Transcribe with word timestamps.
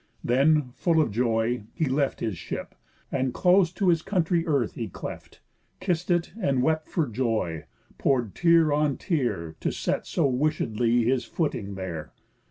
Then, 0.23 0.71
full 0.71 0.99
of 0.99 1.11
joy, 1.11 1.65
he 1.75 1.85
left 1.85 2.21
His 2.21 2.35
ship, 2.35 2.73
and 3.11 3.35
close 3.35 3.71
t' 3.71 3.85
his 3.85 4.01
country 4.01 4.47
earth 4.47 4.73
he 4.73 4.87
cleft, 4.87 5.41
Kiss'd 5.79 6.09
it, 6.09 6.33
and 6.41 6.63
wept 6.63 6.87
for 6.87 7.05
joy, 7.07 7.65
pour'd 7.99 8.33
tear 8.33 8.73
on 8.73 8.97
tear, 8.97 9.55
To 9.59 9.71
set 9.71 10.07
so 10.07 10.25
wishedly 10.25 11.03
his 11.03 11.25
footing 11.25 11.75
there. 11.75 12.13